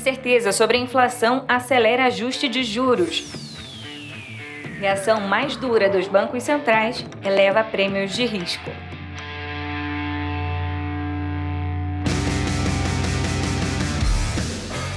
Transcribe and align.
Incerteza 0.00 0.50
sobre 0.50 0.78
a 0.78 0.80
inflação 0.80 1.44
acelera 1.46 2.06
ajuste 2.06 2.48
de 2.48 2.64
juros. 2.64 3.22
Reação 4.80 5.20
mais 5.20 5.56
dura 5.56 5.90
dos 5.90 6.08
bancos 6.08 6.42
centrais 6.42 7.04
eleva 7.22 7.62
prêmios 7.62 8.14
de 8.14 8.24
risco. 8.24 8.70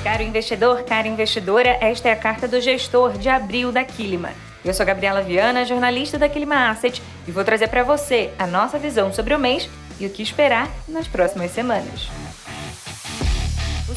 Caro 0.06 0.24
investidor, 0.24 0.84
cara 0.84 1.06
investidora, 1.10 1.78
esta 1.82 2.08
é 2.08 2.14
a 2.14 2.16
carta 2.16 2.48
do 2.48 2.62
gestor 2.62 3.18
de 3.18 3.28
abril 3.28 3.74
da 3.74 3.84
Quilima. 3.84 4.30
Eu 4.64 4.74
sou 4.74 4.86
Gabriela 4.86 5.22
Viana, 5.22 5.66
jornalista 5.66 6.18
da 6.18 6.30
Quilima 6.30 6.70
Asset, 6.70 7.04
e 7.28 7.32
vou 7.32 7.44
trazer 7.44 7.68
para 7.68 7.84
você 7.84 8.32
a 8.40 8.48
nossa 8.48 8.80
visão 8.80 9.12
sobre 9.12 9.36
o 9.36 9.40
mês 9.40 9.70
e 10.00 10.06
o 10.06 10.10
que 10.10 10.24
esperar 10.24 10.70
nas 10.88 11.10
próximas 11.10 11.52
semanas. 11.52 12.10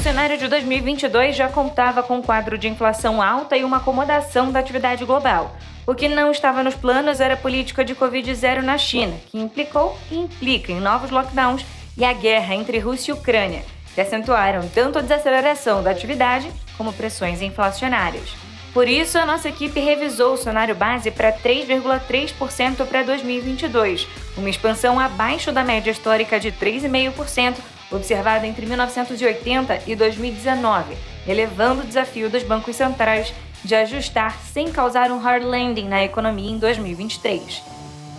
O 0.07 0.09
cenário 0.09 0.39
de 0.39 0.47
2022 0.47 1.35
já 1.35 1.49
contava 1.49 2.01
com 2.01 2.19
um 2.19 2.23
quadro 2.23 2.57
de 2.57 2.69
inflação 2.69 3.21
alta 3.21 3.57
e 3.57 3.65
uma 3.65 3.79
acomodação 3.79 4.53
da 4.53 4.61
atividade 4.61 5.05
global. 5.05 5.57
O 5.85 5.97
que 5.97 6.09
não 6.09 6.31
estava 6.31 6.63
nos 6.63 6.77
planos 6.77 7.19
era 7.19 7.35
a 7.35 7.37
política 7.37 7.85
de 7.85 7.93
Covid-0 7.93 8.61
na 8.63 8.79
China, 8.79 9.17
que 9.29 9.37
implicou 9.37 9.99
e 10.09 10.17
implica 10.17 10.71
em 10.71 10.79
novos 10.79 11.11
lockdowns 11.11 11.67
e 11.99 12.05
a 12.05 12.13
guerra 12.13 12.55
entre 12.55 12.79
Rússia 12.79 13.11
e 13.11 13.15
Ucrânia, 13.15 13.65
que 13.97 14.01
acentuaram 14.01 14.69
tanto 14.69 14.97
a 14.97 15.03
desaceleração 15.03 15.83
da 15.83 15.91
atividade 15.91 16.49
como 16.79 16.93
pressões 16.93 17.43
inflacionárias. 17.43 18.33
Por 18.73 18.87
isso, 18.87 19.19
a 19.19 19.27
nossa 19.27 19.49
equipe 19.49 19.81
revisou 19.81 20.35
o 20.35 20.39
cenário 20.39 20.77
base 20.77 21.11
para 21.11 21.33
3,3% 21.33 22.87
para 22.87 23.03
2022, 23.03 24.07
uma 24.37 24.51
expansão 24.51 25.01
abaixo 25.01 25.51
da 25.51 25.65
média 25.65 25.91
histórica 25.91 26.39
de 26.39 26.53
3,5% 26.53 27.57
observada 27.91 28.47
entre 28.47 28.67
1980 28.67 29.83
e 29.87 29.95
2019, 29.95 30.97
elevando 31.27 31.83
o 31.83 31.87
desafio 31.87 32.29
dos 32.29 32.43
bancos 32.43 32.77
centrais 32.77 33.33
de 33.65 33.75
ajustar 33.75 34.39
sem 34.39 34.71
causar 34.71 35.11
um 35.11 35.19
hard 35.19 35.45
landing 35.45 35.89
na 35.89 36.05
economia 36.05 36.51
em 36.51 36.59
2023. 36.59 37.77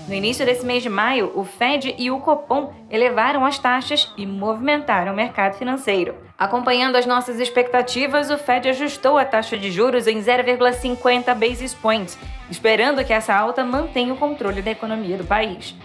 No 0.08 0.14
início 0.14 0.46
desse 0.46 0.66
mês 0.66 0.82
de 0.82 0.88
maio, 0.88 1.34
o 1.36 1.44
Fed 1.44 1.94
e 1.98 2.10
o 2.10 2.20
Copom 2.20 2.74
elevaram 2.90 3.46
as 3.46 3.60
taxas 3.60 4.10
e 4.16 4.26
movimentaram 4.26 5.12
o 5.12 5.16
mercado 5.16 5.58
financeiro. 5.58 6.16
Acompanhando 6.38 6.96
as 6.96 7.06
nossas 7.06 7.42
expectativas, 7.42 8.32
o 8.32 8.38
Fed 8.38 8.70
ajustou 8.70 9.18
a 9.18 9.26
taxa 9.26 9.58
de 9.58 9.70
juros 9.70 10.08
em 10.08 10.20
0,50 10.20 11.36
basis 11.36 11.74
points, 11.74 12.18
esperando 12.50 13.04
que 13.04 13.12
essa 13.12 13.36
alta 13.36 13.66
mantenha 13.66 14.14
o 14.14 14.18
controle 14.18 14.62
da 14.62 14.72
economia 14.72 15.18
do 15.18 15.26
país. 15.26 15.76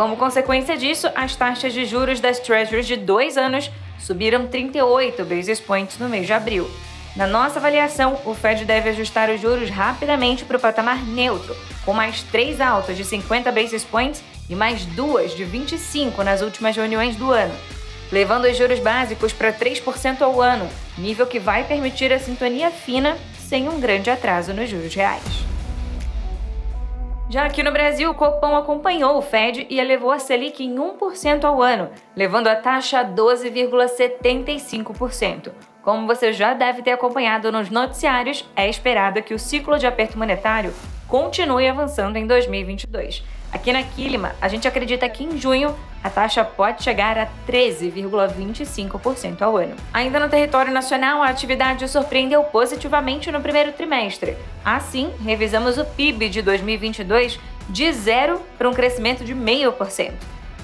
Como 0.00 0.16
consequência 0.16 0.78
disso, 0.78 1.10
as 1.14 1.36
taxas 1.36 1.74
de 1.74 1.84
juros 1.84 2.20
das 2.20 2.38
Treasuries 2.38 2.86
de 2.86 2.96
dois 2.96 3.36
anos 3.36 3.70
subiram 3.98 4.46
38 4.46 5.22
basis 5.26 5.60
points 5.60 5.98
no 5.98 6.08
mês 6.08 6.26
de 6.26 6.32
abril. 6.32 6.70
Na 7.14 7.26
nossa 7.26 7.58
avaliação, 7.58 8.18
o 8.24 8.32
Fed 8.32 8.64
deve 8.64 8.88
ajustar 8.88 9.28
os 9.28 9.38
juros 9.38 9.68
rapidamente 9.68 10.42
para 10.46 10.56
o 10.56 10.60
patamar 10.60 11.04
neutro, 11.04 11.54
com 11.84 11.92
mais 11.92 12.22
três 12.22 12.62
altas 12.62 12.96
de 12.96 13.04
50 13.04 13.52
basis 13.52 13.84
points 13.84 14.24
e 14.48 14.54
mais 14.54 14.86
duas 14.86 15.36
de 15.36 15.44
25 15.44 16.24
nas 16.24 16.40
últimas 16.40 16.74
reuniões 16.74 17.14
do 17.16 17.30
ano, 17.30 17.54
levando 18.10 18.46
os 18.46 18.56
juros 18.56 18.78
básicos 18.78 19.34
para 19.34 19.52
3% 19.52 20.22
ao 20.22 20.40
ano, 20.40 20.66
nível 20.96 21.26
que 21.26 21.38
vai 21.38 21.64
permitir 21.64 22.10
a 22.10 22.18
sintonia 22.18 22.70
fina 22.70 23.18
sem 23.38 23.68
um 23.68 23.78
grande 23.78 24.08
atraso 24.08 24.54
nos 24.54 24.70
juros 24.70 24.94
reais. 24.94 25.49
Já 27.30 27.44
aqui 27.44 27.62
no 27.62 27.70
Brasil, 27.70 28.10
o 28.10 28.14
Copom 28.14 28.56
acompanhou 28.56 29.16
o 29.16 29.22
Fed 29.22 29.64
e 29.70 29.78
elevou 29.78 30.10
a 30.10 30.18
Selic 30.18 30.64
em 30.64 30.74
1% 30.74 31.44
ao 31.44 31.62
ano, 31.62 31.88
levando 32.16 32.48
a 32.48 32.56
taxa 32.56 32.98
a 32.98 33.04
12,75%. 33.04 35.52
Como 35.80 36.08
você 36.08 36.32
já 36.32 36.54
deve 36.54 36.82
ter 36.82 36.90
acompanhado 36.90 37.52
nos 37.52 37.70
noticiários, 37.70 38.44
é 38.56 38.68
esperado 38.68 39.22
que 39.22 39.32
o 39.32 39.38
ciclo 39.38 39.78
de 39.78 39.86
aperto 39.86 40.18
monetário 40.18 40.74
continue 41.10 41.68
avançando 41.68 42.16
em 42.16 42.26
2022. 42.26 43.22
Aqui 43.52 43.72
na 43.72 43.82
Quilima, 43.82 44.32
a 44.40 44.46
gente 44.46 44.68
acredita 44.68 45.08
que 45.08 45.24
em 45.24 45.36
junho 45.36 45.74
a 46.02 46.08
taxa 46.08 46.44
pode 46.44 46.84
chegar 46.84 47.18
a 47.18 47.26
13,25% 47.48 49.42
ao 49.42 49.56
ano. 49.56 49.74
Ainda 49.92 50.20
no 50.20 50.28
território 50.28 50.72
nacional, 50.72 51.20
a 51.20 51.28
atividade 51.28 51.86
surpreendeu 51.88 52.44
positivamente 52.44 53.30
no 53.32 53.40
primeiro 53.40 53.72
trimestre. 53.72 54.36
Assim, 54.64 55.12
revisamos 55.22 55.76
o 55.78 55.84
PIB 55.84 56.28
de 56.28 56.42
2022 56.42 57.40
de 57.68 57.92
zero 57.92 58.40
para 58.56 58.68
um 58.68 58.72
crescimento 58.72 59.24
de 59.24 59.34
0,5%. 59.34 60.12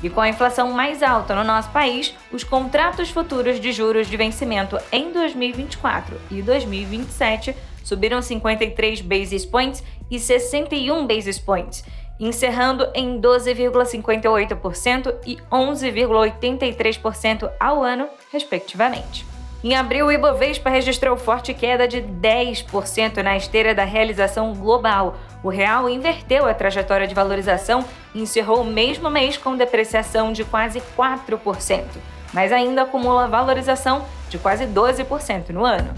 E 0.02 0.10
com 0.10 0.20
a 0.20 0.28
inflação 0.28 0.70
mais 0.70 1.02
alta 1.02 1.34
no 1.34 1.42
nosso 1.42 1.70
país, 1.70 2.14
os 2.30 2.44
contratos 2.44 3.10
futuros 3.10 3.58
de 3.58 3.72
juros 3.72 4.08
de 4.08 4.16
vencimento 4.16 4.78
em 4.92 5.10
2024 5.12 6.20
e 6.30 6.40
2027 6.40 7.56
subiram 7.86 8.20
53 8.20 9.00
basis 9.00 9.46
points 9.46 9.82
e 10.10 10.18
61 10.18 11.06
basis 11.06 11.38
points, 11.38 11.84
encerrando 12.18 12.88
em 12.94 13.20
12,58% 13.20 15.14
e 15.26 15.36
11,83% 15.50 17.50
ao 17.60 17.82
ano, 17.82 18.08
respectivamente. 18.32 19.26
Em 19.64 19.74
abril, 19.74 20.06
o 20.06 20.12
Ibovespa 20.12 20.70
registrou 20.70 21.16
forte 21.16 21.52
queda 21.52 21.88
de 21.88 22.00
10% 22.00 23.22
na 23.22 23.36
esteira 23.36 23.74
da 23.74 23.84
realização 23.84 24.54
global. 24.54 25.16
O 25.42 25.48
real 25.48 25.88
inverteu 25.88 26.46
a 26.46 26.54
trajetória 26.54 27.06
de 27.06 27.14
valorização 27.14 27.84
e 28.14 28.22
encerrou 28.22 28.60
o 28.60 28.64
mesmo 28.64 29.10
mês 29.10 29.36
com 29.36 29.56
depreciação 29.56 30.32
de 30.32 30.44
quase 30.44 30.80
4%, 30.96 31.84
mas 32.32 32.52
ainda 32.52 32.82
acumula 32.82 33.26
valorização 33.26 34.04
de 34.28 34.38
quase 34.38 34.66
12% 34.66 35.50
no 35.50 35.64
ano. 35.64 35.92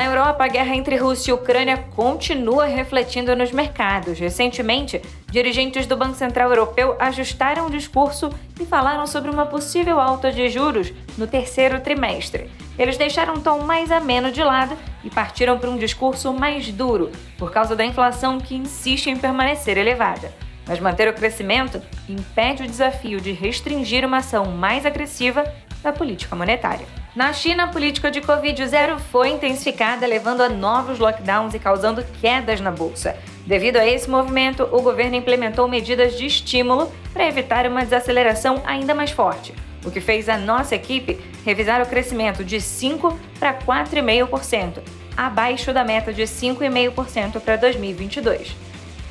Na 0.00 0.06
Europa, 0.06 0.42
a 0.42 0.48
guerra 0.48 0.74
entre 0.74 0.96
Rússia 0.96 1.30
e 1.30 1.34
Ucrânia 1.34 1.76
continua 1.94 2.64
refletindo 2.64 3.36
nos 3.36 3.52
mercados. 3.52 4.18
Recentemente, 4.18 5.02
dirigentes 5.30 5.84
do 5.84 5.94
Banco 5.94 6.14
Central 6.14 6.48
Europeu 6.48 6.96
ajustaram 6.98 7.66
o 7.66 7.70
discurso 7.70 8.30
e 8.58 8.64
falaram 8.64 9.06
sobre 9.06 9.30
uma 9.30 9.44
possível 9.44 10.00
alta 10.00 10.32
de 10.32 10.48
juros 10.48 10.90
no 11.18 11.26
terceiro 11.26 11.78
trimestre. 11.80 12.50
Eles 12.78 12.96
deixaram 12.96 13.34
um 13.34 13.40
tom 13.42 13.58
mais 13.58 13.92
ameno 13.92 14.32
de 14.32 14.42
lado 14.42 14.74
e 15.04 15.10
partiram 15.10 15.58
para 15.58 15.68
um 15.68 15.76
discurso 15.76 16.32
mais 16.32 16.72
duro, 16.72 17.12
por 17.36 17.52
causa 17.52 17.76
da 17.76 17.84
inflação 17.84 18.40
que 18.40 18.56
insiste 18.56 19.10
em 19.10 19.18
permanecer 19.18 19.76
elevada. 19.76 20.32
Mas 20.66 20.80
manter 20.80 21.08
o 21.08 21.12
crescimento 21.12 21.78
impede 22.08 22.62
o 22.62 22.66
desafio 22.66 23.20
de 23.20 23.32
restringir 23.32 24.06
uma 24.06 24.16
ação 24.16 24.46
mais 24.46 24.86
agressiva 24.86 25.44
da 25.82 25.92
política 25.92 26.34
monetária. 26.34 26.86
Na 27.14 27.32
China, 27.32 27.64
a 27.64 27.66
política 27.66 28.08
de 28.08 28.20
Covid-0 28.20 29.00
foi 29.10 29.30
intensificada, 29.30 30.06
levando 30.06 30.42
a 30.42 30.48
novos 30.48 31.00
lockdowns 31.00 31.54
e 31.54 31.58
causando 31.58 32.04
quedas 32.20 32.60
na 32.60 32.70
bolsa. 32.70 33.16
Devido 33.44 33.78
a 33.78 33.86
esse 33.86 34.08
movimento, 34.08 34.62
o 34.70 34.80
governo 34.80 35.16
implementou 35.16 35.66
medidas 35.66 36.16
de 36.16 36.24
estímulo 36.24 36.92
para 37.12 37.26
evitar 37.26 37.66
uma 37.66 37.82
desaceleração 37.82 38.62
ainda 38.64 38.94
mais 38.94 39.10
forte, 39.10 39.52
o 39.84 39.90
que 39.90 40.00
fez 40.00 40.28
a 40.28 40.38
nossa 40.38 40.76
equipe 40.76 41.18
revisar 41.44 41.82
o 41.82 41.86
crescimento 41.86 42.44
de 42.44 42.58
5% 42.58 43.16
para 43.40 43.54
4,5%, 43.54 44.80
abaixo 45.16 45.72
da 45.72 45.82
meta 45.82 46.12
de 46.12 46.22
5,5% 46.22 47.40
para 47.40 47.56
2022. 47.56 48.54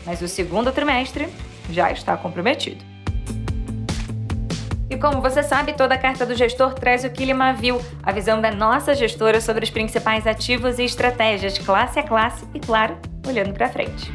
Mas 0.06 0.22
o 0.22 0.28
segundo 0.30 0.72
trimestre 0.72 1.28
já 1.70 1.92
está 1.92 2.16
comprometido. 2.16 2.89
E 4.90 4.98
como 4.98 5.22
você 5.22 5.44
sabe, 5.44 5.74
toda 5.74 5.98
carta 5.98 6.26
do 6.26 6.36
gestor 6.36 6.74
traz 6.74 7.04
o 7.04 7.12
Kilima 7.12 7.54
View, 7.54 7.80
a 8.02 8.12
visão 8.12 8.42
da 8.42 8.50
nossa 8.50 8.96
gestora 8.96 9.40
sobre 9.40 9.64
os 9.64 9.70
principais 9.70 10.26
ativos 10.26 10.80
e 10.80 10.84
estratégias 10.84 11.60
classe 11.60 12.00
a 12.00 12.04
classe 12.04 12.48
e, 12.56 12.60
claro, 12.60 12.98
olhando 13.28 13.54
para 13.54 13.70
frente. 13.70 14.12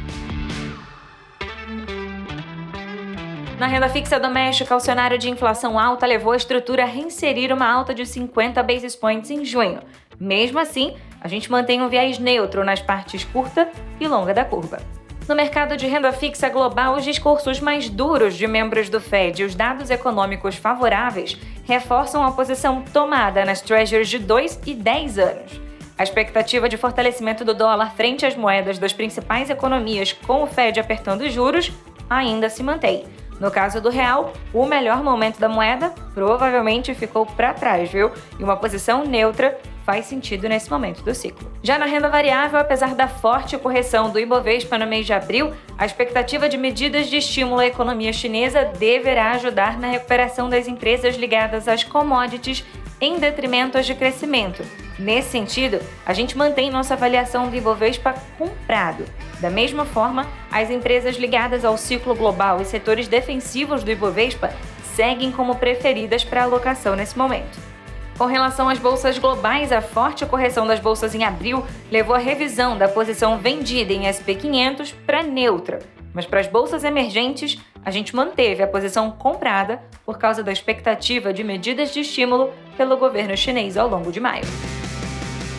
Na 3.57 3.67
renda 3.67 3.87
fixa 3.87 4.19
doméstica, 4.19 4.75
o 4.75 4.79
cenário 4.81 5.17
de 5.17 5.29
inflação 5.29 5.79
alta 5.79 6.05
levou 6.05 6.33
a 6.33 6.37
estrutura 6.37 6.83
a 6.83 6.85
reinserir 6.85 7.53
uma 7.53 7.71
alta 7.71 7.95
de 7.95 8.05
50 8.05 8.61
basis 8.61 8.97
points 8.97 9.29
em 9.29 9.45
junho. 9.45 9.79
Mesmo 10.19 10.59
assim, 10.59 10.93
a 11.21 11.29
gente 11.29 11.49
mantém 11.49 11.81
um 11.81 11.87
viés 11.87 12.19
neutro 12.19 12.65
nas 12.65 12.81
partes 12.81 13.23
curta 13.23 13.69
e 13.97 14.07
longa 14.09 14.33
da 14.33 14.43
curva. 14.43 14.79
No 15.27 15.35
mercado 15.35 15.75
de 15.75 15.87
renda 15.87 16.11
fixa 16.11 16.49
global, 16.49 16.95
os 16.95 17.03
discursos 17.03 17.59
mais 17.59 17.89
duros 17.89 18.35
de 18.35 18.45
membros 18.45 18.89
do 18.89 19.01
Fed 19.01 19.41
e 19.41 19.45
os 19.45 19.55
dados 19.55 19.89
econômicos 19.89 20.55
favoráveis 20.55 21.35
reforçam 21.63 22.23
a 22.23 22.31
posição 22.31 22.83
tomada 22.93 23.43
nas 23.43 23.59
treasuries 23.59 24.07
de 24.07 24.19
2 24.19 24.61
e 24.67 24.75
10 24.75 25.17
anos. 25.17 25.61
A 25.97 26.03
expectativa 26.03 26.69
de 26.69 26.77
fortalecimento 26.77 27.43
do 27.43 27.55
dólar 27.55 27.95
frente 27.95 28.23
às 28.23 28.35
moedas 28.35 28.77
das 28.77 28.93
principais 28.93 29.49
economias, 29.49 30.13
com 30.13 30.43
o 30.43 30.47
Fed 30.47 30.79
apertando 30.79 31.21
os 31.21 31.33
juros, 31.33 31.71
ainda 32.07 32.47
se 32.47 32.61
mantém. 32.61 33.05
No 33.39 33.49
caso 33.49 33.81
do 33.81 33.89
real, 33.89 34.31
o 34.53 34.67
melhor 34.67 35.03
momento 35.03 35.39
da 35.39 35.49
moeda 35.49 35.91
provavelmente 36.13 36.93
ficou 36.93 37.25
para 37.25 37.53
trás, 37.53 37.89
viu? 37.89 38.11
E 38.39 38.43
uma 38.43 38.57
posição 38.57 39.03
neutra 39.03 39.57
faz 39.85 40.05
sentido 40.05 40.49
nesse 40.49 40.69
momento 40.69 41.03
do 41.03 41.13
ciclo. 41.13 41.51
Já 41.61 41.77
na 41.77 41.85
renda 41.85 42.09
variável, 42.09 42.59
apesar 42.59 42.95
da 42.95 43.07
forte 43.07 43.57
correção 43.57 44.09
do 44.09 44.19
Ibovespa 44.19 44.77
no 44.77 44.87
mês 44.87 45.05
de 45.05 45.13
abril, 45.13 45.53
a 45.77 45.85
expectativa 45.85 46.49
de 46.49 46.57
medidas 46.57 47.07
de 47.07 47.17
estímulo 47.17 47.59
à 47.59 47.67
economia 47.67 48.11
chinesa 48.11 48.65
deverá 48.65 49.31
ajudar 49.31 49.79
na 49.79 49.87
recuperação 49.87 50.49
das 50.49 50.67
empresas 50.67 51.15
ligadas 51.15 51.67
às 51.67 51.83
commodities 51.83 52.65
em 52.99 53.19
detrimento 53.19 53.77
às 53.77 53.85
de 53.85 53.93
crescimento, 53.93 54.63
Nesse 54.97 55.31
sentido, 55.31 55.81
a 56.05 56.13
gente 56.13 56.37
mantém 56.37 56.71
nossa 56.71 56.93
avaliação 56.93 57.49
do 57.49 57.55
Ibovespa 57.55 58.15
comprado. 58.37 59.03
Da 59.41 59.49
mesma 59.49 59.83
forma, 59.83 60.25
as 60.49 60.69
empresas 60.69 61.17
ligadas 61.17 61.65
ao 61.65 61.77
ciclo 61.77 62.15
global 62.15 62.61
e 62.61 62.65
setores 62.65 63.07
defensivos 63.07 63.83
do 63.83 63.91
Ibovespa 63.91 64.53
seguem 64.95 65.33
como 65.33 65.55
preferidas 65.55 66.23
para 66.23 66.43
alocação 66.43 66.95
nesse 66.95 67.17
momento. 67.17 67.74
Com 68.17 68.27
relação 68.27 68.69
às 68.69 68.79
bolsas 68.79 69.17
globais, 69.17 69.73
a 69.73 69.81
forte 69.81 70.25
correção 70.25 70.65
das 70.65 70.79
bolsas 70.79 71.13
em 71.13 71.25
abril 71.25 71.65
levou 71.91 72.15
a 72.15 72.19
revisão 72.19 72.77
da 72.77 72.87
posição 72.87 73.37
vendida 73.39 73.91
em 73.91 74.03
SP500 74.03 74.93
para 75.05 75.21
neutra. 75.21 75.79
Mas 76.13 76.25
para 76.25 76.39
as 76.39 76.47
bolsas 76.47 76.85
emergentes, 76.85 77.59
a 77.83 77.91
gente 77.91 78.15
manteve 78.15 78.63
a 78.63 78.67
posição 78.67 79.11
comprada 79.11 79.81
por 80.05 80.17
causa 80.17 80.41
da 80.41 80.53
expectativa 80.53 81.33
de 81.33 81.43
medidas 81.43 81.93
de 81.93 81.99
estímulo 81.99 82.53
pelo 82.77 82.95
governo 82.95 83.35
chinês 83.35 83.75
ao 83.75 83.89
longo 83.89 84.13
de 84.13 84.21
maio. 84.21 84.45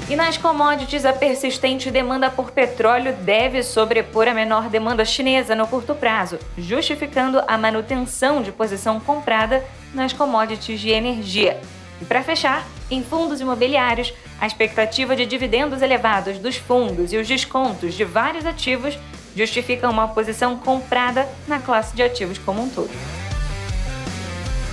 E 0.09 0.17
nas 0.17 0.39
commodities, 0.39 1.05
a 1.05 1.13
persistente 1.13 1.91
demanda 1.91 2.31
por 2.31 2.53
petróleo 2.53 3.13
deve 3.17 3.63
sobrepor 3.63 4.29
a 4.29 4.33
menor 4.33 4.71
demanda 4.71 5.05
chinesa 5.05 5.55
no 5.55 5.67
curto 5.67 5.95
prazo, 5.95 6.39
justificando 6.57 7.43
a 7.47 7.59
manutenção 7.59 8.41
de 8.41 8.51
posição 8.51 8.99
comprada 8.99 9.63
nas 9.93 10.15
commodities 10.15 10.81
de 10.81 10.89
energia. 10.89 11.61
E 12.01 12.05
para 12.05 12.23
fechar, 12.23 12.67
em 12.91 13.03
fundos 13.03 13.41
imobiliários, 13.41 14.13
a 14.41 14.47
expectativa 14.47 15.17
de 15.17 15.27
dividendos 15.27 15.83
elevados 15.83 16.39
dos 16.39 16.57
fundos 16.57 17.13
e 17.13 17.17
os 17.17 17.27
descontos 17.27 17.95
de 17.95 18.05
vários 18.05 18.45
ativos 18.45 18.99
justificam 19.35 19.91
uma 19.91 20.09
posição 20.09 20.57
comprada 20.57 21.29
na 21.47 21.59
classe 21.59 21.95
de 21.95 22.03
ativos 22.03 22.39
como 22.39 22.63
um 22.63 22.69
todo. 22.69 22.91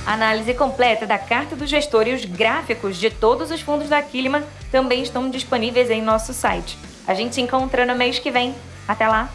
A 0.05 0.13
análise 0.13 0.53
completa 0.53 1.05
da 1.05 1.17
carta 1.17 1.55
do 1.55 1.65
gestor 1.65 2.07
e 2.07 2.13
os 2.13 2.25
gráficos 2.25 2.97
de 2.97 3.09
todos 3.09 3.51
os 3.51 3.61
fundos 3.61 3.87
da 3.87 4.01
Quilima 4.01 4.43
também 4.69 5.01
estão 5.01 5.29
disponíveis 5.29 5.89
em 5.89 6.01
nosso 6.01 6.33
site. 6.33 6.77
A 7.07 7.13
gente 7.13 7.35
se 7.35 7.41
encontra 7.41 7.85
no 7.85 7.95
mês 7.95 8.19
que 8.19 8.31
vem. 8.31 8.53
Até 8.85 9.07
lá! 9.07 9.29